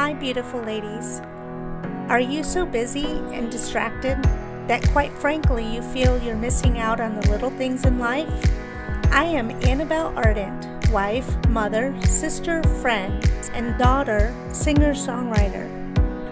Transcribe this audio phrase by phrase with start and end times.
[0.00, 1.20] Hi, beautiful ladies.
[2.08, 4.16] Are you so busy and distracted
[4.66, 8.50] that, quite frankly, you feel you're missing out on the little things in life?
[9.12, 15.68] I am Annabelle Ardent, wife, mother, sister, friend, and daughter, singer songwriter.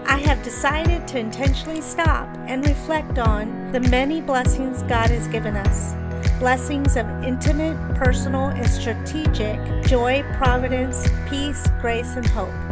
[0.07, 5.55] I have decided to intentionally stop and reflect on the many blessings God has given
[5.55, 5.93] us
[6.39, 12.68] blessings of intimate, personal, and strategic joy, providence, peace, grace, and hope.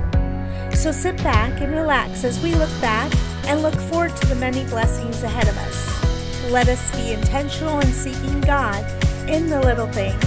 [0.87, 3.13] So sit back and relax as we look back
[3.45, 6.49] and look forward to the many blessings ahead of us.
[6.49, 8.85] Let us be intentional in seeking God
[9.29, 10.23] in the little things.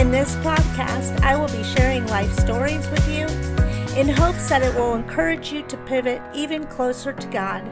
[0.00, 3.26] In this podcast, I will be sharing life stories with you
[3.96, 7.62] in hopes that it will encourage you to pivot even closer to God.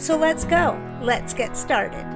[0.00, 0.80] So let's go.
[1.02, 2.06] Let's get started.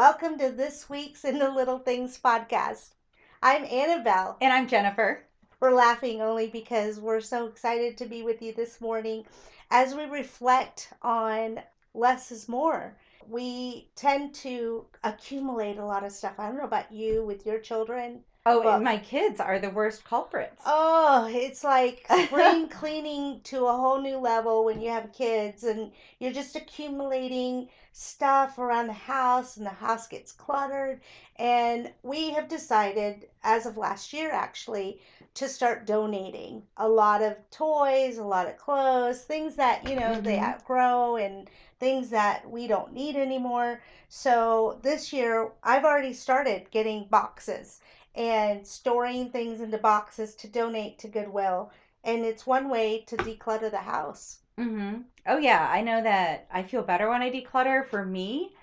[0.00, 2.94] Welcome to this week's In the Little Things podcast.
[3.42, 4.38] I'm Annabelle.
[4.40, 5.26] And I'm Jennifer.
[5.60, 9.26] We're laughing only because we're so excited to be with you this morning
[9.70, 11.60] as we reflect on
[11.92, 12.96] less is more.
[13.28, 16.36] We tend to accumulate a lot of stuff.
[16.38, 18.24] I don't know about you with your children.
[18.46, 20.62] Oh, Well- and my kids are the worst culprits.
[20.64, 25.92] Oh, it's like spring cleaning to a whole new level when you have kids and
[26.18, 31.00] you're just accumulating stuff around the house and the house gets cluttered.
[31.36, 35.00] And we have decided, as of last year actually,
[35.34, 40.20] to start donating a lot of toys, a lot of clothes, things that, you know,
[40.20, 40.42] they Mhm.
[40.42, 43.80] outgrow and things that we don't need anymore.
[44.08, 47.80] So this year, I've already started getting boxes
[48.20, 51.72] and storing things into boxes to donate to Goodwill.
[52.04, 54.40] And it's one way to declutter the house.
[54.58, 55.68] hmm Oh, yeah.
[55.70, 57.86] I know that I feel better when I declutter.
[57.86, 58.54] For me,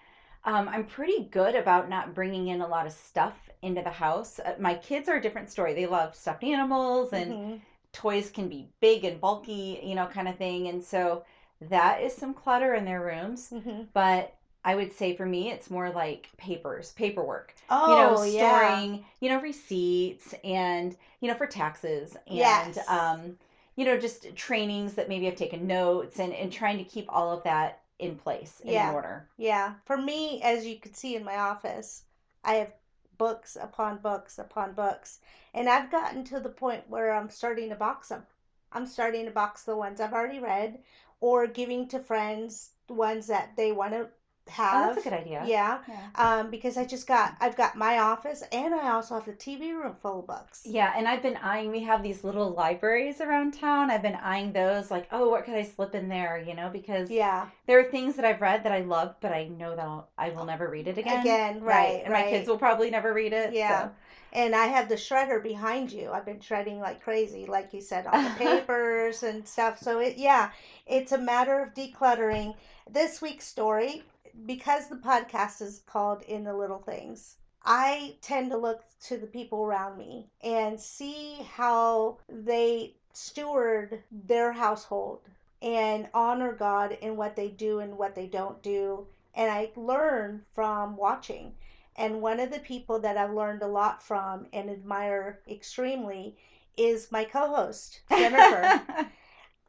[0.45, 4.39] um, I'm pretty good about not bringing in a lot of stuff into the house.
[4.39, 5.73] Uh, my kids are a different story.
[5.73, 7.61] They love stuffed animals and Mhm.
[7.93, 10.67] toys can be big and bulky, you know, kind of thing.
[10.67, 11.23] And so
[11.61, 13.53] that is some clutter in their rooms.
[13.53, 13.89] Mhm.
[13.93, 14.36] But
[14.67, 17.55] I would say for me, it's more like papers, paperwork.
[17.69, 18.59] Oh, you know, yeah.
[18.59, 22.77] storing, you know, receipts and, you know, for taxes and, Yes.
[22.89, 23.37] um,
[23.77, 27.31] you know, just trainings that maybe I've taken notes and, and trying to keep all
[27.31, 28.89] of that in place and Yeah.
[28.89, 29.25] in order.
[29.37, 29.75] Yeah.
[29.85, 32.03] For me, as you can see in my office,
[32.43, 32.73] I have
[33.17, 35.19] books upon books upon books.
[35.53, 38.25] And I've gotten to the point where I'm starting to box them.
[38.73, 40.79] I'm starting to box the ones I've already read
[41.21, 44.09] or giving to friends the ones that they want to
[44.57, 45.43] Oh, that's a good idea.
[45.45, 45.79] Yeah.
[45.87, 46.07] Yeah.
[46.15, 49.71] Um, because I just got, I've got my office and I also have the TV
[49.71, 50.63] room full of books.
[50.65, 53.91] Yeah, and I've been eyeing, we have these little libraries around town.
[53.91, 57.09] I've been eyeing those like, oh, what could I slip in there, you know, because
[57.09, 57.47] Yeah.
[57.65, 60.29] there are things that I've read that I love, but I know that I'll, I
[60.29, 61.21] will never read it again.
[61.21, 63.53] Again, right, And my kids will probably never read it.
[63.53, 63.83] Yeah.
[63.85, 63.91] so.
[64.33, 66.11] And I have the shredder behind you.
[66.11, 69.79] I've been shredding like crazy, like you said, all the papers and stuff.
[69.79, 70.51] So it, yeah,
[70.85, 72.53] it's a matter of decluttering.
[72.89, 74.03] This week's story,
[74.45, 79.27] because the podcast is called In the Little Things, I tend to look to the
[79.27, 85.21] people around me and see how they steward their household
[85.61, 89.07] and honor God in what they do and what they don't do.
[89.35, 91.55] And I learn from watching.
[91.95, 96.37] And one of the people that I've learned a lot from and admire extremely
[96.77, 99.09] is my co host, Jennifer.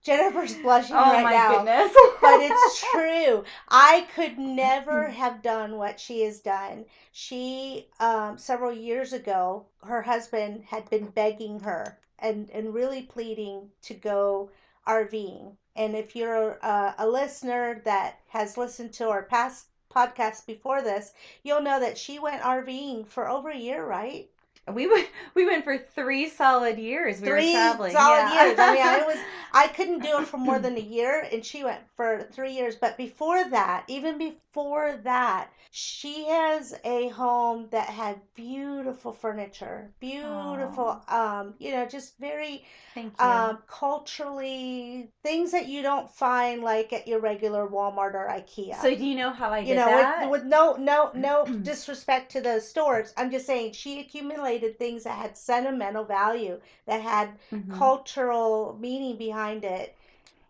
[0.08, 1.56] Jennifer's blushing oh right my now.
[1.56, 1.94] goodness.
[2.20, 3.44] But it's true.
[3.68, 6.86] I could never have done what she has done.
[7.12, 13.70] She, um, several years ago, her husband had been begging her and, and really pleading
[13.82, 14.50] to go
[14.86, 15.56] RVing.
[15.76, 21.12] And if you're a, a listener that has listened to our past podcasts before this,
[21.42, 24.30] you'll know that she went RVing for over a year, right?
[24.74, 27.20] We went we went for three solid years.
[27.20, 27.92] We Three were traveling.
[27.92, 28.44] solid yeah.
[28.46, 28.58] years.
[28.58, 29.18] I mean, I was
[29.52, 32.76] I couldn't do it for more than a year, and she went for three years.
[32.76, 41.00] But before that, even before that, she has a home that had beautiful furniture, beautiful,
[41.08, 42.64] um, you know, just very
[42.94, 43.26] Thank you.
[43.26, 48.80] um, culturally things that you don't find like at your regular Walmart or IKEA.
[48.80, 50.30] so do you know how I you did know, that?
[50.30, 55.04] with, with no no no disrespect to those stores, I'm just saying she accumulated things
[55.04, 57.68] that had sentimental value, that had Mhm.
[57.68, 59.94] cultural meaning behind it.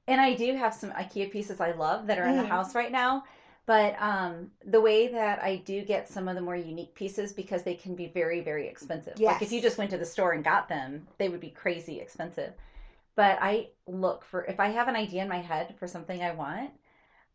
[0.07, 2.49] And I do have some IKEA pieces I love that are in the Mhm.
[2.49, 3.25] house right now.
[3.67, 7.63] But um, the way that I do get some of the more unique pieces because
[7.65, 9.21] they can be very, very expensive.
[9.27, 12.01] Like if you just went to the store and got them, they would be crazy
[12.01, 12.55] expensive.
[13.17, 16.33] but I look for if I have an idea in my head for something I
[16.33, 16.73] want,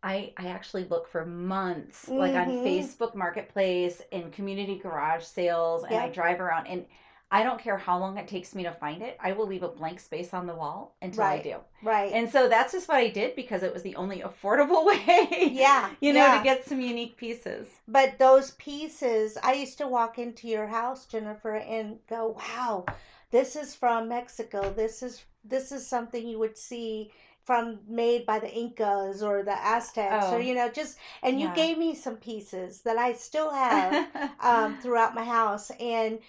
[0.03, 2.63] I I actually look for months like on Mhm.
[2.63, 6.85] Facebook Marketplace and community garage sales and I drive around and
[7.31, 9.17] I don't care how long it takes me to find it.
[9.19, 11.55] I will leave a blank space on the wall until I do.
[11.81, 12.11] Right.
[12.13, 15.49] And so that's just what I did because it was the only affordable way.
[15.51, 15.89] yeah.
[15.99, 16.37] You know, yeah.
[16.37, 17.67] to get some unique pieces.
[17.87, 22.85] But those pieces, I used to walk into your house, Jennifer, and go, "Wow,
[23.31, 24.69] this is from Mexico.
[24.71, 27.11] This is this is something you would see
[27.45, 30.33] from made by the Incas or the Aztecs, Oh.
[30.33, 31.51] or you know, just." And you Yeah.
[31.51, 33.99] gave me some pieces that I still have
[34.39, 36.19] um, throughout my house, and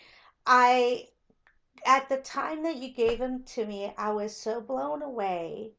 [0.46, 1.06] I,
[1.86, 5.72] at the time that you gave them to me, I was so blown away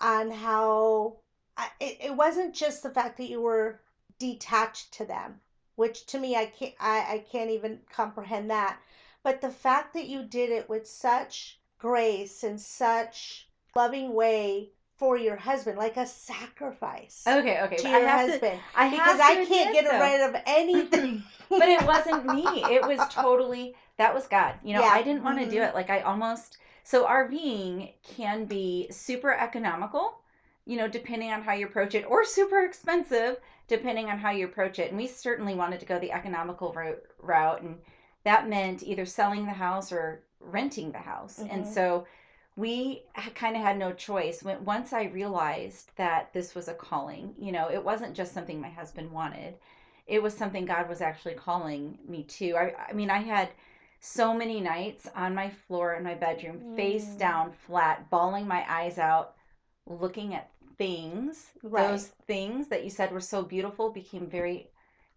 [0.00, 1.18] on how
[1.56, 3.80] I, it, it wasn't just the fact that you were
[4.18, 5.40] detached to them,
[5.76, 8.80] which to me I can't I, I can't even comprehend that.
[9.24, 15.16] But the fact that you did it with such grace and such loving way for
[15.16, 17.76] your husband, like a sacrifice okay, okay.
[17.76, 18.60] to your I have to husband.
[18.74, 21.24] I because have I can't get though, rid of anything.
[21.48, 22.44] but it wasn't me.
[22.70, 24.54] It was totally that was God.
[24.62, 24.90] You know, Yeah.
[24.92, 25.68] I didn't want to do Mhm.
[25.68, 25.74] it.
[25.74, 30.20] Like I almost so RVing can be super economical,
[30.66, 33.38] you know, depending on how you approach it, or super expensive
[33.68, 34.88] depending on how you approach it.
[34.90, 37.78] And we certainly wanted to go the economical route, route and
[38.24, 41.44] that meant either selling the house or renting the house.
[41.48, 41.66] And Mhm.
[41.66, 42.04] so
[42.56, 43.02] we
[43.34, 44.42] kind of had no choice.
[44.42, 48.60] When once I realized that this was a calling, you know, it wasn't just something
[48.60, 49.54] my husband wanted
[50.10, 52.56] it was something God was actually calling me to.
[52.56, 53.48] I, I mean, I had
[54.00, 57.18] so many nights on my floor in my bedroom, face Mm.
[57.18, 59.36] down, flat, bawling my eyes out,
[59.86, 61.50] looking at things.
[61.62, 61.86] Right.
[61.86, 64.68] Those things that you said were so beautiful became very,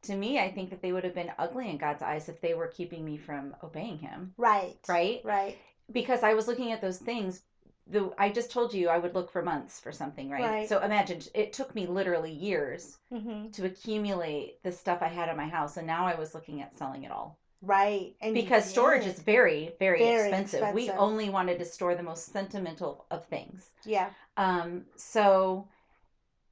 [0.04, 2.54] to me, I think that they would have been ugly in God's eyes if they
[2.54, 4.78] were keeping me from obeying Him, right.
[4.88, 5.22] right?
[5.24, 5.58] Right.
[5.92, 7.42] Because I was looking at those things.
[7.88, 10.44] The, I just told you I would look for months for something, right?
[10.44, 10.70] Right.
[10.70, 15.38] So imagine it took me literally years hmm to accumulate the stuff I had in
[15.38, 18.14] my house, and now I was looking at selling it all Right.
[18.22, 20.74] And because storage is very, very, Very expensive.
[20.74, 23.70] We only wanted to store the most sentimental of things.
[23.86, 24.10] yeah.
[24.38, 25.68] Um, so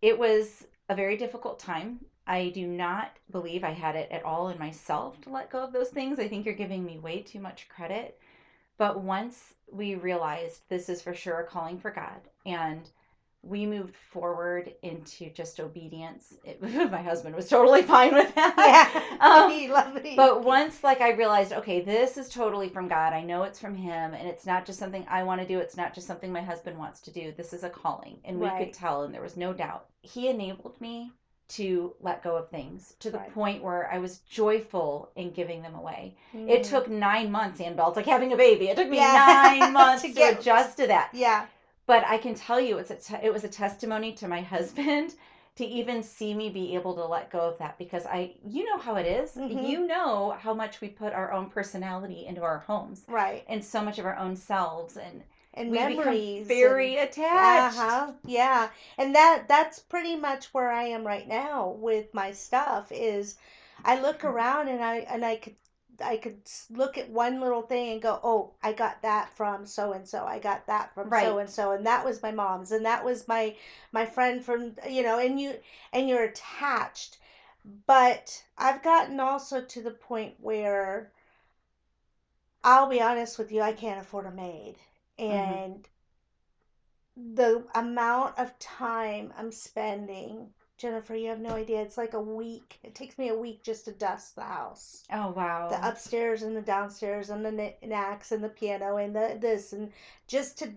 [0.01, 2.00] it was a very difficult time.
[2.28, 5.74] I do not believe I had it at all in myself to let go of
[5.74, 6.19] those things.
[6.19, 8.19] I think you're giving me way too much credit.
[8.81, 12.81] But once we realized this is for sure a calling for God and
[13.44, 16.33] we moved forward into just obedience.
[16.44, 18.56] It, my husband was totally fine with that.
[18.57, 19.04] Yeah.
[19.22, 20.18] Um, He loved it.
[20.18, 23.13] but once like I realized, okay, this is totally from God.
[23.13, 25.60] I know it's from him and it's not just something I want to do.
[25.60, 27.31] It's not just something my husband wants to do.
[27.38, 28.18] This is a calling.
[28.25, 29.86] And we could tell and there was no doubt.
[30.01, 31.12] He enabled me
[31.51, 33.33] to let go of things to the Right.
[33.33, 36.15] point where I was joyful in giving them away.
[36.33, 36.50] Mhm.
[36.50, 37.89] It took nine months, Annabelle.
[37.89, 38.69] It's like having a baby.
[38.69, 39.57] It took me Yeah.
[39.59, 41.45] nine months To to, get- adjust to that Yeah.
[41.86, 45.15] but I can tell you it's a te- it was a testimony to my husband
[45.57, 48.77] to even see me be able to let go of that because I you know
[48.77, 49.36] how it is.
[49.36, 49.68] Mhm.
[49.68, 53.44] you know how much we put our own personality into our homes Right.
[53.50, 56.48] and so much of our own selves and And we memories.
[56.48, 58.13] very and, attached uh-huh.
[58.25, 58.69] Yeah.
[58.98, 63.38] And that that's pretty much where I am right now with my stuff is
[63.86, 64.31] I look Mm-hmm.
[64.31, 65.56] around and I and I could
[66.03, 69.92] I could look at one little thing and go, "Oh, I got that from so
[69.94, 70.25] and so.
[70.25, 73.27] I got that from so and so, and that was my mom's, and that was
[73.27, 73.56] my
[73.92, 75.59] my friend from you know." And you
[75.94, 77.18] and you're attached,
[77.87, 81.11] but I've gotten also to the point where
[82.64, 84.78] I'll be honest with you, I can't afford a maid,
[85.21, 85.87] and
[87.16, 90.51] the amount of time I'm spending.
[90.78, 91.81] Jennifer, you have no idea.
[91.81, 92.80] It's like a week.
[92.83, 96.56] It takes me a week just to dust the house oh wow the upstairs and
[96.56, 99.90] the downstairs and the knacks and the piano and the this and
[100.28, 100.71] just to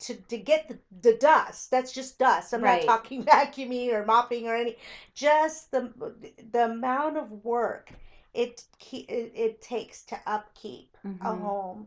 [0.00, 2.86] to to get the, the dust that's just dust i'm Right.
[2.86, 4.76] not talking vacuuming or mopping or any
[5.14, 5.92] just the
[6.52, 7.92] the amount of work
[8.34, 11.40] it it, it takes to upkeep a Mhm.
[11.40, 11.86] home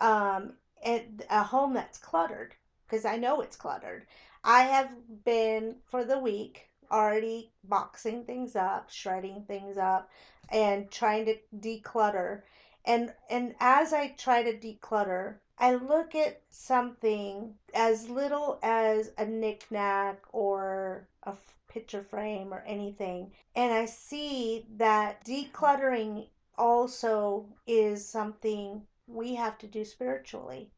[0.00, 0.52] um
[0.84, 2.54] a home that's cluttered
[2.86, 4.06] because i know it's cluttered.
[4.44, 4.90] I have
[5.24, 10.08] been for the week already boxing things up shredding things up
[10.50, 12.42] and trying to declutter.
[12.84, 19.26] And and as i try to declutter i look at something as little as a
[19.26, 21.34] knickknack or a
[21.68, 29.66] picture frame or anything and i see that decluttering also is something we have to
[29.66, 30.70] do spiritually.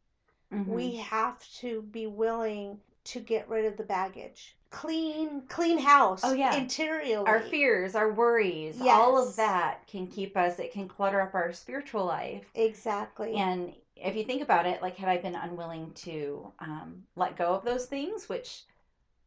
[0.53, 0.67] Mhm.
[0.67, 4.57] we have to be willing to get rid of the baggage.
[4.71, 6.57] Clean clean house Oh, yeah.
[6.57, 7.27] interiorly.
[7.27, 11.53] our fears our worries all of that can keep us it can clutter up our
[11.53, 12.51] spiritual life.
[12.55, 13.35] Exactly.
[13.37, 17.55] And if you think about it, like had I been unwilling to um, let go
[17.55, 18.65] of those things, which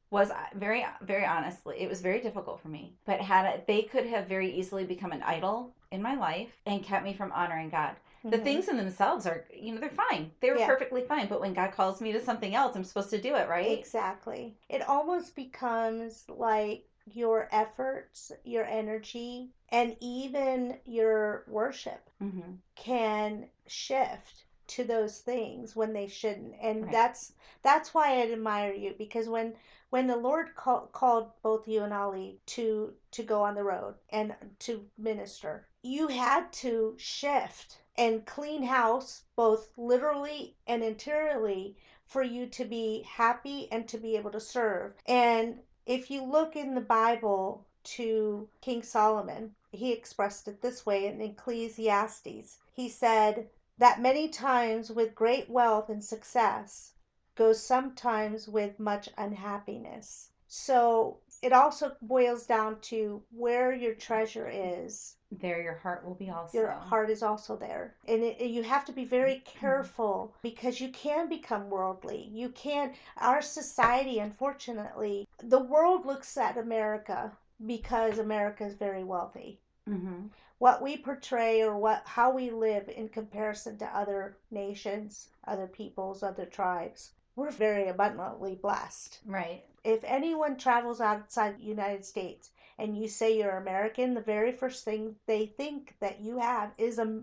[0.09, 2.95] was uh, very very honestly it was very difficult for me.
[3.05, 6.83] But had it, they could have very easily become an idol in my life and
[6.83, 8.43] kept me from honoring god the Mhm.
[8.43, 10.67] things in themselves are you know they're fine they were Yeah.
[10.67, 13.49] perfectly fine but when god calls me to something else i'm supposed to do it
[13.49, 14.57] right Exactly.
[14.69, 22.53] It almost becomes like your efforts, your energy, and even your worship mm-hmm.
[22.75, 26.55] can shift to those things when they shouldn't.
[26.61, 26.91] And Right.
[26.91, 29.55] that's that's why I admire you because when
[29.89, 33.95] when the Lord call, called both you and Ali to to go on the road
[34.09, 42.23] and to minister, you had to shift and clean house both literally and interiorly for
[42.23, 44.93] you to be happy and to be able to serve.
[45.05, 51.05] And if you look in the Bible to King Solomon, he expressed it this way
[51.07, 52.57] in Ecclesiastes.
[52.71, 56.93] He said that many times with great wealth and success
[57.35, 60.29] goes sometimes with much unhappiness.
[60.47, 65.15] So it also boils down to where your treasure is.
[65.31, 66.57] There your heart will be also.
[66.57, 67.95] Your heart is also there.
[68.07, 69.59] And it, you have to be very Mm-hmm.
[69.59, 72.29] careful because you can become worldly.
[72.31, 77.31] You can our society unfortunately the world looks at america
[77.65, 79.59] because america is very wealthy.
[79.89, 80.27] Mm-hmm.
[80.59, 86.23] what we portray or what how we live in comparison to other nations other peoples
[86.23, 92.97] other tribes we're very abundantly blessed right if anyone travels outside the United States and
[92.97, 97.21] you say you're American, the very first thing they think that you have is a,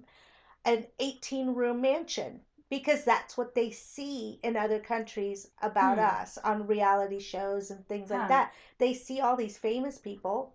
[0.64, 2.40] an 18 room mansion
[2.70, 5.98] because that's what they see in other countries about Hmm.
[5.98, 8.16] us on reality shows and things Huh.
[8.16, 8.52] like that.
[8.78, 10.54] They see all these famous people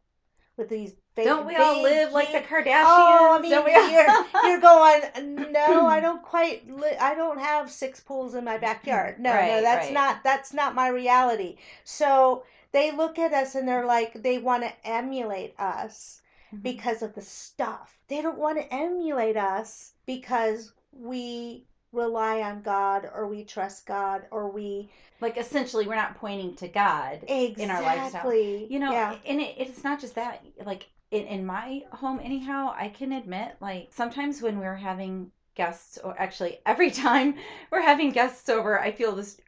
[0.57, 4.49] with these fa- don't we all big, live like the kardashians Oh, I mean, you're
[4.49, 5.51] you're going.
[5.51, 6.69] No, I don't quite.
[6.69, 9.19] Li- I don't have six pools in my backyard.
[9.19, 9.93] No, no, that's right.
[9.93, 11.57] not that's not my reality.
[11.83, 16.21] So they look at us and they're like, they want to emulate us
[16.53, 16.63] Mhm.
[16.63, 17.97] because of the stuff.
[18.07, 24.23] They don't want to emulate us because we rely on God or we trust God
[24.31, 24.89] or we
[25.21, 28.31] like essentially we're not pointing to god in our lifestyle
[28.69, 29.15] you know yeah.
[29.25, 33.55] and it, it's not just that like in, in my home anyhow i can admit
[33.61, 37.35] like sometimes when we're having guests or actually every time
[37.71, 39.39] we're having guests over i feel this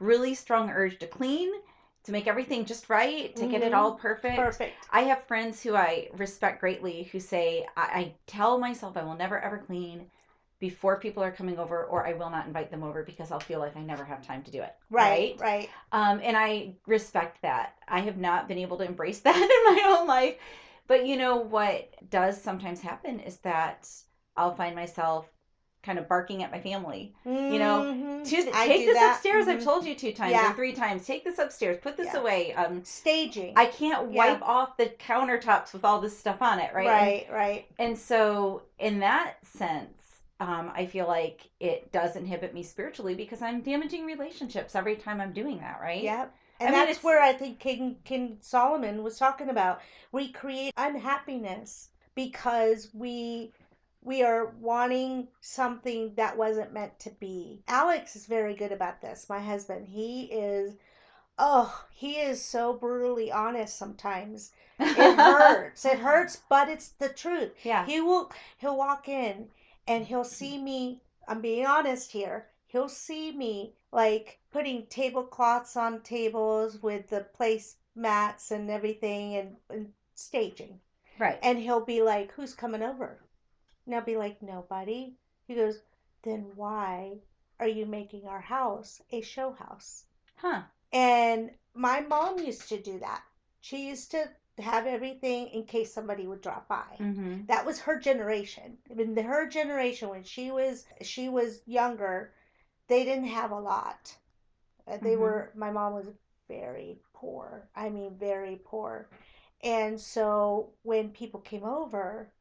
[0.00, 1.50] really strong urge to clean
[2.04, 3.76] to make everything just right to get it Mhm.
[3.76, 4.74] all perfect Perfect.
[4.90, 9.14] I have friends who I respect greatly who say, I, I tell myself I will
[9.14, 10.10] never ever clean
[10.62, 13.58] before people are coming over, or I will not invite them over because I'll feel
[13.58, 14.72] like I never have time to do it.
[14.90, 15.68] Right, right.
[15.90, 17.74] Um, and I respect that.
[17.88, 20.36] I have not been able to embrace that in my own life.
[20.86, 23.88] But you know what does sometimes happen is that
[24.36, 25.26] I'll find myself
[25.82, 27.12] kind of barking at my family.
[27.24, 28.24] You know, Mhm.
[28.28, 29.14] To I take this that.
[29.16, 29.48] upstairs.
[29.48, 29.64] I've Mhm.
[29.64, 30.52] told you two times Yeah.
[30.52, 31.04] or three times.
[31.04, 31.78] Take this upstairs.
[31.82, 32.20] Put this Yeah.
[32.20, 32.54] away.
[32.54, 33.54] Um, staging.
[33.56, 34.16] I can't Yeah.
[34.34, 36.86] wipe off the countertops with all this stuff on it, right?
[36.86, 37.66] And- Right, right.
[37.80, 39.98] And, so, in that sense,
[40.42, 45.20] um, I feel like it does inhibit me spiritually because I'm damaging relationships every time
[45.20, 46.02] I'm doing that, right?
[46.02, 46.34] Yep.
[46.60, 49.80] I And mean, that's it's- where I think King King Solomon was talking about.
[50.10, 53.52] We create unhappiness because we
[54.04, 57.62] we are wanting something that wasn't meant to be.
[57.68, 59.28] Alex is very good about this.
[59.28, 60.74] My husband, he is
[61.38, 64.50] oh, he is so brutally honest sometimes.
[64.80, 65.84] It hurts.
[65.84, 67.52] it hurts, but it's the truth.
[67.64, 67.86] Yeah.
[67.86, 69.48] He will he'll walk in
[69.86, 72.48] and he'll see me I'm being honest here.
[72.66, 79.56] He'll see me like putting tablecloths on tables with the place mats and everything and,
[79.70, 80.80] and staging.
[81.18, 81.38] Right.
[81.42, 83.20] And he'll be like, Who's coming over?
[83.86, 85.14] And I'll be like, Nobody.
[85.46, 85.80] He goes,
[86.22, 87.18] Then why
[87.60, 90.06] are you making our house a show house?
[90.36, 90.62] Huh.
[90.92, 93.22] And my mom used to do that.
[93.60, 96.96] She used to have everything in case somebody would drop by.
[97.00, 97.46] Mm-hmm.
[97.46, 98.78] That was her generation.
[98.90, 102.32] In her generation, when she was she was younger,
[102.88, 104.14] they didn't have a lot.
[104.86, 105.20] Uh, They Mhm.
[105.20, 105.52] were.
[105.54, 106.08] My mom was
[106.48, 107.68] very poor.
[107.74, 109.08] I mean, very poor.
[109.62, 112.32] And so when people came over,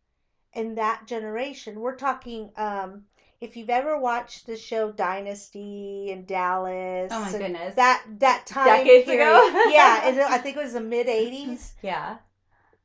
[0.53, 2.51] in that generation, we're talking.
[2.57, 3.05] Um,
[3.41, 7.75] if you've ever watched the show Dynasty and Dallas, Oh my goodness.
[7.75, 9.69] that that time Decades period, ago?
[9.73, 12.17] yeah, it, I think it was the mid '80s yeah.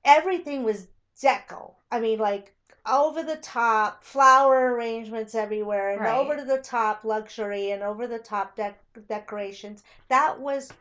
[0.04, 0.86] everything was
[1.22, 1.74] deco.
[1.92, 2.52] I mean, like
[2.90, 6.16] over the top flower arrangements everywhere, and Right.
[6.16, 8.74] over to the top luxury, and over the top dec-
[9.08, 9.82] decorations.
[10.08, 10.72] That was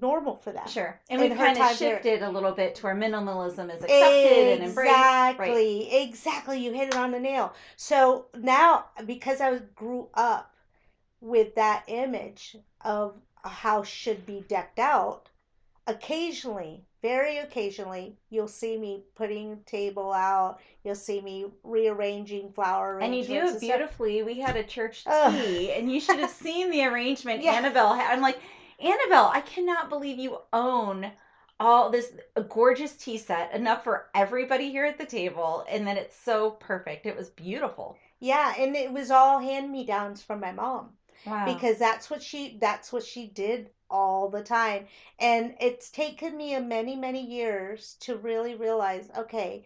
[0.00, 0.66] normal for them.
[0.68, 0.98] Sure.
[1.10, 4.76] And we've kind of shifted a little bit to where minimalism is accepted and embraced.
[4.76, 5.32] Right.
[5.32, 6.64] Exactly, exactly.
[6.64, 7.52] You hit it on the nail.
[7.76, 10.54] So now, because I was grew up
[11.20, 13.14] with that image of
[13.44, 15.28] a house should be decked out,
[15.86, 20.58] occasionally, very occasionally, you'll see me putting table out.
[20.82, 23.60] You'll see me rearranging flower And you do it stuff.
[23.60, 24.22] beautifully.
[24.22, 25.32] We had a church Ugh.
[25.32, 27.44] tea, and you should have seen the arrangement.
[27.44, 28.12] Annabelle had.
[28.12, 28.40] I'm like,
[28.78, 31.12] Annabelle, I cannot believe you own
[31.60, 35.96] all this a gorgeous tea set, enough for everybody here at the table, and then
[35.96, 37.04] it's so perfect.
[37.06, 37.98] It was beautiful.
[38.20, 40.90] Yeah, and it was all hand me downs from my mom.
[41.26, 41.44] Wow.
[41.44, 44.86] because that's what she that's what she did all the time
[45.18, 49.64] and it's taken me a many many years to really realize okay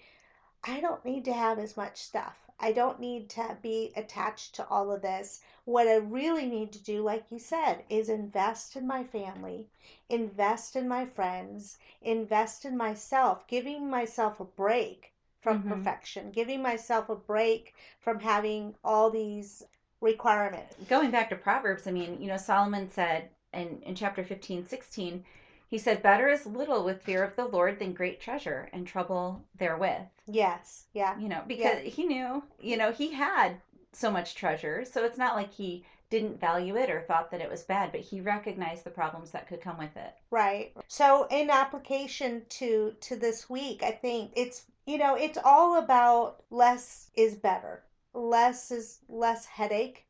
[0.65, 4.67] i don't need to have as much stuff i don't need to be attached to
[4.69, 8.87] all of this what i really need to do like you said is invest in
[8.87, 9.67] my family
[10.09, 15.69] invest in my friends invest in myself giving myself a break from Mhm.
[15.69, 19.65] perfection giving myself a break from having all these
[20.01, 24.67] requirements going back to Proverbs, I mean, you know, Solomon said in, in chapter 15,
[24.67, 25.25] 16,
[25.73, 29.43] he said, Better is little with fear of the Lord than great treasure and trouble
[29.59, 30.07] therewith.
[30.27, 33.57] yes yeah You know, because he knew, you know, he had
[33.93, 34.85] so much treasure.
[34.85, 38.03] So it's not like he didn't value it or thought that it was bad, but
[38.03, 40.13] he recognized the problems that could come with it.
[40.31, 40.75] Right.
[40.89, 46.45] So in application to to this week, I think it's you know, it's all about
[46.51, 47.83] less is better.
[48.13, 50.05] Less is less headache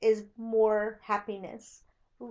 [0.00, 1.82] is more happiness.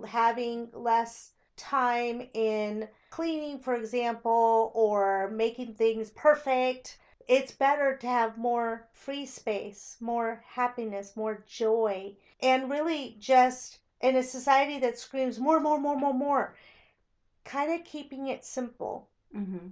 [0.06, 6.96] Having less time in cleaning, for example, or making things perfect.
[7.28, 14.16] It's better to have more free space, more happiness, more joy, and really just in
[14.16, 16.54] a society that screams more, more, more, more, more
[17.44, 19.68] kind of keeping it simple hmm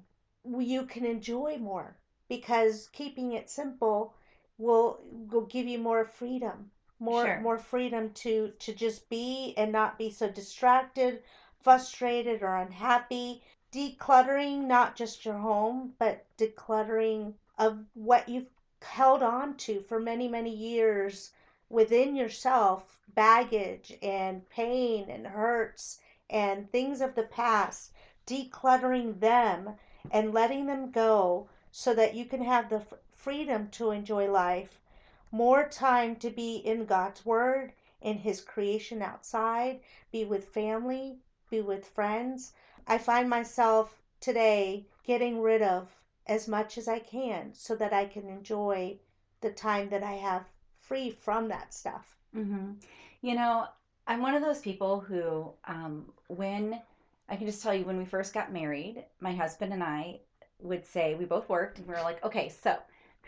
[0.58, 1.96] you can enjoy more
[2.28, 4.12] because keeping it simple
[4.58, 4.98] will
[5.30, 7.36] will give you more freedom more Sure.
[7.36, 11.20] more freedom to to just be and not be so distracted
[11.66, 13.42] frustrated or unhappy
[13.72, 18.46] decluttering not just your home but decluttering of what you've
[18.80, 21.32] held on to for many many years
[21.68, 25.98] within yourself baggage and pain and hurts
[26.30, 27.90] and things of the past
[28.28, 29.76] decluttering them
[30.12, 34.80] and letting them go so that you can have the freedom to enjoy life,
[35.32, 39.80] more time to be in God's Word, in His creation outside,
[40.12, 41.18] be with family,
[41.50, 42.52] be with friends.
[42.86, 48.04] I find myself today getting rid of as much as I can so that I
[48.04, 48.96] can enjoy
[49.40, 52.16] the time that I have free from that stuff.
[52.32, 52.72] hmm
[53.20, 53.66] You know,
[54.06, 56.80] I'm one of those people who, um, when
[57.28, 60.18] I can just tell you, when we first got married, my husband and I
[60.60, 62.76] would say we both worked, and we were like, okay, so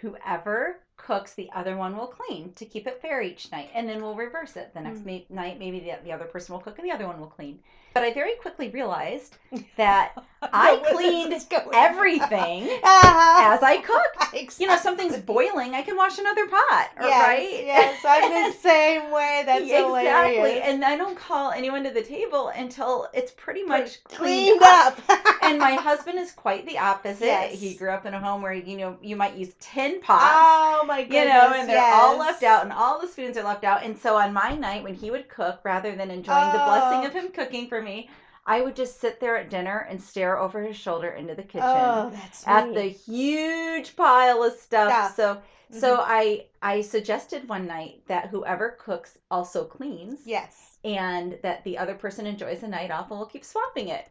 [0.00, 4.02] whoever cooks, the other one will clean to keep it fair each night, and then
[4.02, 4.72] we'll reverse it.
[4.74, 5.06] The next Mm.
[5.30, 7.58] ma- night, maybe the, the other person will cook, and the other one will clean.
[7.94, 9.36] But I very quickly realized
[9.76, 11.32] that I cleaned
[11.74, 13.54] everything Uh-huh.
[13.54, 14.58] as I cooked.
[14.60, 17.64] You know, something's boiling, I can wash another pot, or- Yes, right?
[17.64, 19.42] Yes, I'm the same way.
[19.46, 20.04] That's exactly.
[20.04, 20.60] hilarious.
[20.64, 24.98] And I don't call anyone to the table until it's pretty much cleaned cleaned up.
[25.08, 25.24] up.
[25.42, 27.24] and my husband is quite the opposite.
[27.24, 27.58] Yes.
[27.58, 30.22] He grew up in a home where you know you might use ten pots.
[30.26, 31.22] oh my goodness.
[31.22, 33.84] you know, and they're all left out, and all the spoons are left out.
[33.84, 37.06] And so on my night, when he would cook, rather than enjoying the blessing Oh.
[37.06, 38.10] of him cooking for me,
[38.46, 41.68] I would just sit there at dinner and stare over his shoulder into the kitchen
[41.68, 42.12] Oh,
[42.46, 44.88] at the huge pile of stuff.
[44.90, 45.14] Stuff.
[45.16, 46.04] So so Mhm.
[46.06, 50.78] I I suggested one night that whoever cooks also cleans yes.
[50.82, 54.08] and that the other person enjoys the night off and we'll keep swapping it.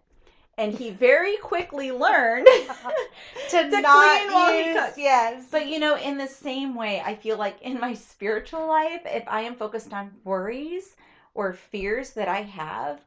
[0.57, 2.47] And he very quickly learned
[3.49, 4.97] To, To not clean while he use, cooks.
[4.97, 5.47] Yes.
[5.51, 9.27] But you know, in the same way, I feel like in my spiritual life, if
[9.27, 10.95] I am focused on worries
[11.35, 13.01] or fears that I have,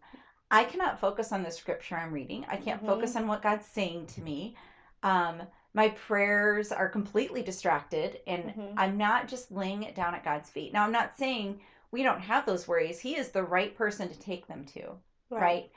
[0.51, 2.45] I cannot focus on the scripture I'm reading.
[2.49, 2.87] I can't Mhm.
[2.87, 4.55] focus on what God's saying to me.
[5.03, 5.43] Um,
[5.75, 8.75] my prayers are completely distracted, and Mhm.
[8.77, 10.73] I'm not just laying it down at God's feet.
[10.73, 11.61] Now, I'm not saying
[11.93, 12.99] we don't have those worries.
[13.01, 14.97] He is the right person to take them to,
[15.31, 15.71] right?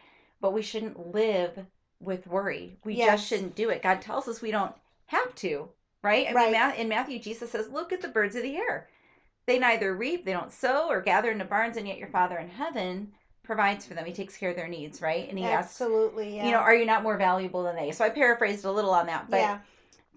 [0.43, 1.57] But we shouldn't live
[2.01, 2.77] with worry.
[2.83, 3.19] We Yes.
[3.19, 3.81] just shouldn't do it.
[3.81, 4.75] God tells us we don't
[5.05, 5.69] have to,
[6.03, 6.27] right?
[6.27, 6.51] I Right.
[6.51, 8.89] mean, in Matthew, Jesus says, "Look at the birds of the air.
[9.45, 12.49] They neither reap, they don't sow, or gather into barns, and yet your Father in
[12.49, 14.05] heaven provides for them.
[14.05, 16.35] He takes care of their needs, right?" And he asks, Absolutely.
[16.35, 16.45] Yeah.
[16.45, 19.05] you know, "Are you not more valuable than they?" So I paraphrased a little on
[19.05, 19.59] that, but yeah.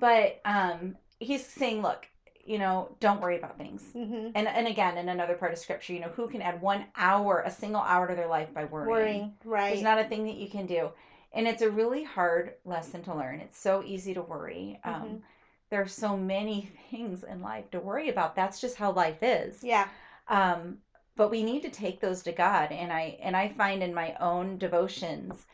[0.01, 2.09] but um, he's saying, "Look,
[2.47, 5.93] you know, don't worry about things." hmm And and again, in another part of Scripture,
[5.93, 8.91] you know, who can add one hour, a single hour to their life by worrying?
[8.91, 9.33] Worrying.
[9.45, 9.69] Right.
[9.71, 10.91] There's not a thing that you can do.
[11.33, 13.41] And it's a really hard lesson to learn.
[13.41, 14.79] It's so easy to worry.
[14.85, 15.21] Um, Mhm.
[15.71, 18.35] there's so many things in life to worry about.
[18.37, 19.63] That's just how life is.
[19.63, 19.89] Yeah.
[20.29, 20.79] Um,
[21.17, 22.73] but we need to take those to God.
[22.73, 25.47] And I and I find in my own devotions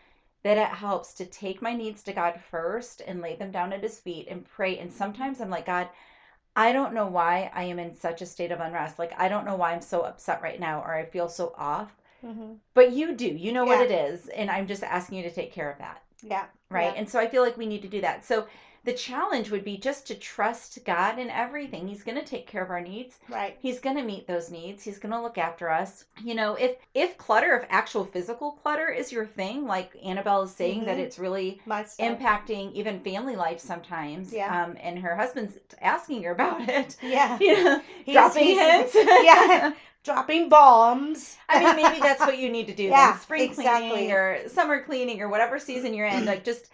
[0.43, 3.83] that it helps to take my needs to God first and lay them down at
[3.83, 4.79] his feet and pray.
[4.79, 5.89] And sometimes I'm like, God,
[6.55, 8.99] I don't know why I am in such a state of unrest.
[8.99, 11.95] Like I don't know why I'm so upset right now or I feel so off.
[12.21, 13.27] hmm But you do.
[13.27, 14.29] You know what it is.
[14.29, 16.03] And I'm just asking you to take care of that.
[16.23, 16.45] Yeah.
[16.71, 16.93] Right.
[16.95, 17.01] Yeah.
[17.01, 18.25] And so I feel like we need to do that.
[18.25, 18.47] So
[18.85, 21.87] the challenge would be just to trust God in everything.
[21.87, 23.17] He's going to take care of our needs.
[23.29, 23.57] Right.
[23.61, 24.83] He's going to meet those needs.
[24.83, 26.05] He's going to look after us.
[26.25, 30.51] You know, if if clutter, if actual physical clutter is your thing, like Annabelle is
[30.55, 31.01] saying that Mhm.
[31.01, 31.61] it's really
[32.01, 34.33] impacting even family life sometimes.
[34.33, 34.65] Yeah.
[34.65, 36.97] Um, and her husband's asking her about it.
[37.03, 37.39] Yeah.
[37.41, 39.09] You know, He's- dropping he's- hints.
[39.25, 39.73] Yeah.
[40.05, 41.37] Dropping bombs.
[41.49, 42.85] I mean, maybe that's what you need to do.
[42.85, 43.21] Yeah, then.
[43.21, 43.91] Spring exactly.
[43.91, 46.25] cleaning or summer cleaning or whatever season you're in.
[46.27, 46.71] Like just,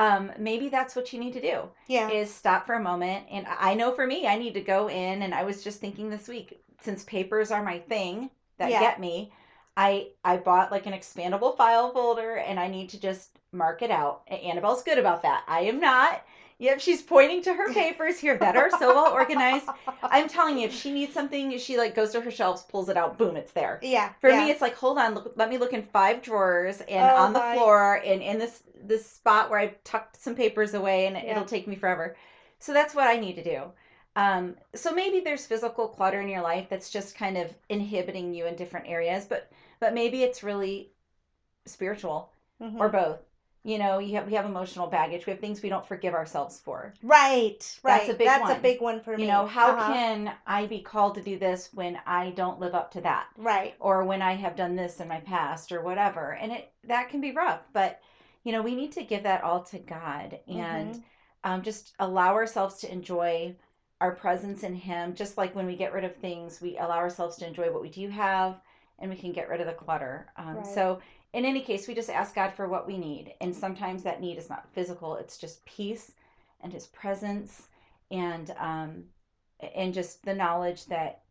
[0.00, 2.08] um, maybe that's what you need to do Yeah.
[2.08, 3.26] is stop for a moment.
[3.30, 5.20] And I know for me, I need to go in.
[5.22, 8.80] And I was just thinking this week, since papers are my thing that Yeah.
[8.80, 9.30] get me,
[9.76, 13.90] I I bought like an expandable file folder, and I need to just mark it
[13.90, 14.22] out.
[14.28, 15.44] Annabelle's good about that.
[15.46, 16.22] I am not.
[16.60, 19.66] Yep, she's pointing to her papers here that are so well organized.
[20.02, 22.98] I'm telling you, if she needs something, she like goes to her shelves, pulls it
[22.98, 23.80] out, boom, it's there.
[23.82, 24.10] Yeah.
[24.20, 24.44] For yeah.
[24.44, 27.32] me, it's like, hold on, look, let me look in five drawers and Oh on
[27.32, 31.16] the my- floor and in this this spot where I've tucked some papers away, and
[31.16, 31.32] Yeah.
[31.32, 32.16] it'll take me forever.
[32.58, 33.72] So that's what I need to do.
[34.16, 38.44] Um, so maybe there's physical clutter in your life that's just kind of inhibiting you
[38.46, 40.90] in different areas, but but maybe it's really
[41.64, 42.78] spiritual Mhm.
[42.80, 43.20] or both.
[43.62, 45.26] You know, you have we have emotional baggage.
[45.26, 46.94] We have things we don't forgive ourselves for.
[47.02, 47.78] right.
[47.82, 48.06] Right.
[48.06, 49.24] That's a big That's a big one for me.
[49.24, 49.92] You know, how Uh-huh.
[49.92, 53.26] can I be called to do this when I don't live up to that?
[53.36, 53.74] Right.
[53.80, 56.32] or when I have done this in my past or whatever.
[56.32, 58.00] And it that can be rough, but
[58.44, 61.02] you know, we need to give that all to God and Mhm.
[61.44, 63.54] um, just allow ourselves to enjoy
[64.00, 65.14] our presence in Him.
[65.14, 67.90] Just like when we get rid of things, we allow ourselves to enjoy what we
[67.90, 68.58] do have
[68.98, 70.26] and we can get rid of the clutter.
[70.36, 70.66] Um, Right.
[70.66, 71.00] So,
[71.32, 73.34] in any case, we just ask God for what we need.
[73.40, 76.12] And sometimes that need is not physical, it's just peace
[76.60, 77.68] and His presence
[78.10, 79.04] and, um,
[79.74, 81.22] and just the knowledge that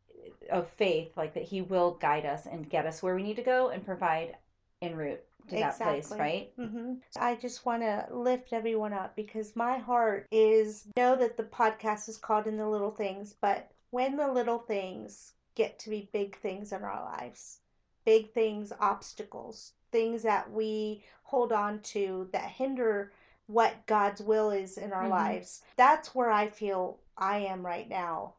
[0.52, 3.44] of faith, like that He will guide us and get us where we need to
[3.44, 4.36] go and provide
[4.82, 6.20] en route to that place, Exactly.
[6.20, 6.52] right?
[6.56, 11.44] hmm I just want to lift everyone up because my heart is know that the
[11.44, 16.10] podcast is called In the Little Things, but when the little things get to be
[16.14, 17.60] big things in our lives,
[18.06, 23.12] big things, obstacles, things that we hold on to that hinder
[23.48, 25.10] what God's will is in our Mhm.
[25.10, 28.34] lives, that's where I feel I am right now.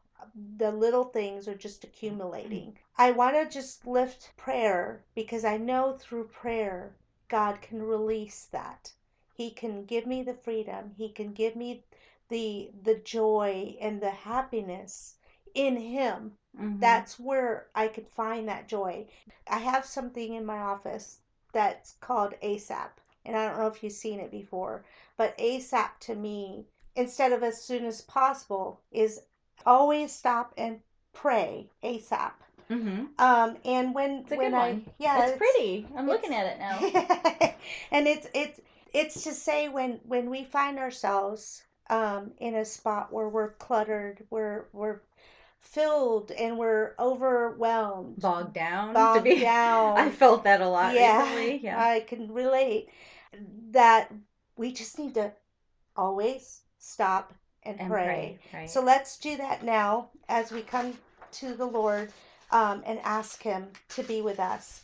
[0.57, 2.77] The little things are just accumulating.
[2.97, 6.95] I want to just lift prayer because I know through prayer
[7.27, 8.93] God can release that.
[9.33, 10.93] He can give me the freedom.
[10.97, 11.83] He can give me
[12.29, 15.15] the the joy and the happiness
[15.53, 16.37] in him.
[16.57, 16.79] Mhm.
[16.79, 19.07] That's where I could find that joy.
[19.47, 21.20] I have something in my office
[21.51, 22.89] that's called ASAP.
[23.25, 24.83] And I don't know if you've seen it before,
[25.17, 29.21] but ASAP to me, instead of as soon as possible, is
[29.65, 30.79] always stop and
[31.13, 32.31] pray ASAP.
[32.69, 33.09] Mhm.
[33.19, 34.85] Um, and when It's when good I one.
[34.97, 35.87] yeah, it's, pretty.
[35.95, 36.79] I'm looking at it now.
[37.91, 38.59] and it's it's
[38.93, 44.25] it's to say when when we find ourselves um in a spot where we're cluttered,
[44.29, 45.01] we're we're
[45.61, 48.89] filled and we're overwhelmed, Bogged down.
[48.89, 49.97] to bogged be, down.
[49.97, 51.59] I felt that a lot yeah, recently.
[51.63, 51.81] Yeah.
[51.81, 52.89] I can relate
[53.71, 54.11] that
[54.57, 55.31] we just need to
[55.95, 58.39] always stop and, and pray.
[58.51, 58.59] pray.
[58.61, 58.69] Right.
[58.69, 60.97] So let's do that now as we come
[61.33, 62.11] to the Lord
[62.51, 64.81] um, and ask Him to be with us.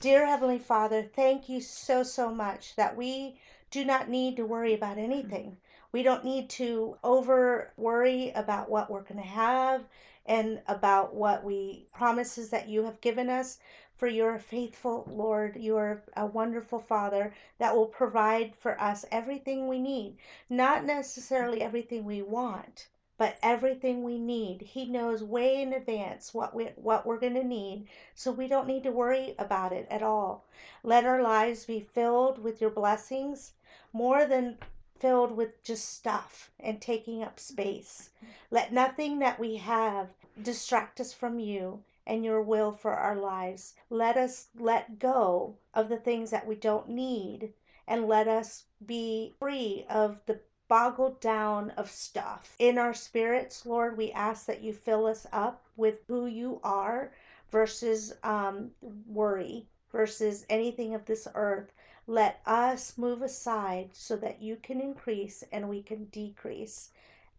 [0.00, 3.38] Dear Heavenly Father, thank you so, so much that we
[3.70, 5.56] do not need to worry about anything.
[5.92, 9.84] We don't need to over worry about what we're going to have
[10.24, 13.58] and about what we promises that you have given us.
[13.96, 19.04] For you're a faithful Lord, you are a wonderful Father that will provide for us
[19.12, 20.16] everything we need.
[20.48, 24.62] Not necessarily everything we want, but everything we need.
[24.62, 28.66] He knows way in advance what we what we're going to need, so we don't
[28.66, 30.46] need to worry about it at all.
[30.82, 33.52] Let our lives be filled with your blessings
[33.92, 34.58] more than
[35.02, 38.10] filled with just stuff and taking up space.
[38.52, 43.74] Let nothing that we have distract us from you and your will for our lives.
[43.90, 47.52] Let us let go of the things that we don't need
[47.88, 50.38] and let us be free of the
[50.68, 52.54] boggled down of stuff.
[52.60, 57.12] In our spirits, Lord, we ask that you fill us up with who you are
[57.50, 61.72] versus um, worry, versus anything of this earth.
[62.06, 66.90] Let us move aside so that you can increase and we can decrease.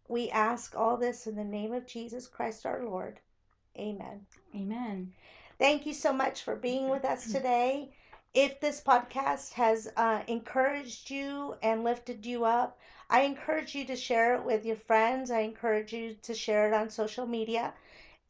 [0.08, 3.20] We ask all this in the name of Jesus Christ our Lord.
[3.78, 4.26] Amen.
[4.56, 5.14] Amen.
[5.60, 7.94] Thank you so much for being with us today.
[8.34, 13.96] If this podcast has uh, encouraged you and lifted you up, I encourage you to
[13.96, 15.30] share it with your friends.
[15.30, 17.74] I encourage you to share it on social media.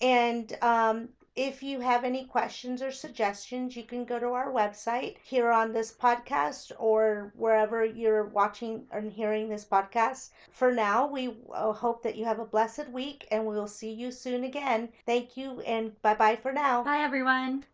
[0.01, 5.15] And um, if you have any questions or suggestions, you can go to our website
[5.23, 10.29] here on this podcast or wherever you're watching and hearing this podcast.
[10.51, 13.91] For now, we uh, hope that you have a blessed week and we will see
[13.91, 14.89] you soon again.
[15.05, 16.83] Thank you and bye bye for now.
[16.83, 17.65] Bye, everyone.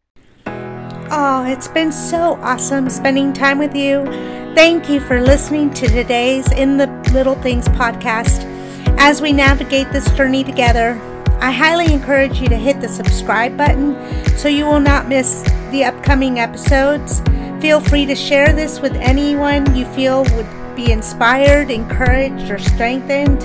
[1.11, 4.05] Oh, it's been so awesome spending time with you.
[4.55, 8.45] Thank you for listening to today's In the Little Things podcast.
[8.97, 10.99] As we navigate this journey together,
[11.41, 13.95] I highly encourage you to hit the subscribe button
[14.37, 17.21] so you will not miss the upcoming episodes.
[17.61, 23.43] Feel free to share this with anyone you feel would be inspired, encouraged, or strengthened.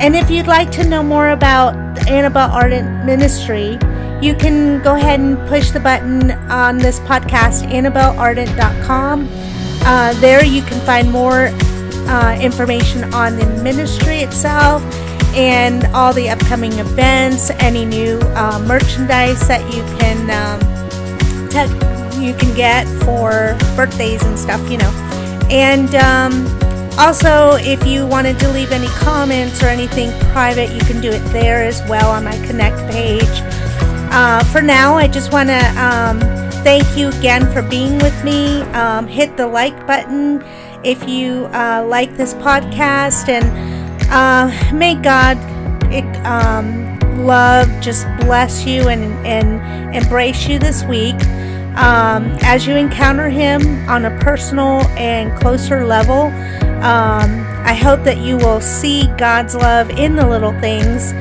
[0.00, 1.76] And if you'd like to know more about
[2.08, 3.78] Annabelle Ardent Ministry,
[4.20, 9.28] you can go ahead and push the button on this podcast, annabelleardent.com.
[9.86, 11.50] Uh, there you can find more
[12.08, 14.82] uh, information on the ministry itself
[15.34, 20.60] and all the upcoming events, any new uh, merchandise that you can um,
[21.50, 21.94] te-
[22.24, 24.90] you can get for birthdays and stuff, you know.
[25.50, 26.46] And um,
[26.98, 31.24] also, if you wanted to leave any comments or anything private, you can do it
[31.32, 33.42] there as well on my Connect page.
[34.16, 36.20] Uh, for now, I just want to um,
[36.62, 38.62] thank you again for being with me.
[38.72, 40.42] Um, hit the like button
[40.84, 43.73] if you uh, like this podcast and
[44.10, 45.36] uh, may God
[46.24, 51.16] um, love just bless you and, and embrace you this week.
[51.76, 56.26] Um, as you encounter Him on a personal and closer level,
[56.84, 61.12] um, I hope that you will see God's love in the little things.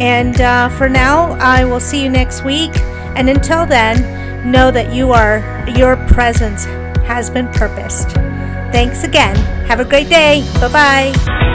[0.00, 2.70] And uh, for now, I will see you next week.
[3.16, 5.42] And until then, know that you are
[5.76, 6.64] your presence
[7.04, 8.10] has been purposed.
[8.70, 9.36] Thanks again.
[9.66, 10.46] Have a great day.
[10.60, 11.47] Bye bye.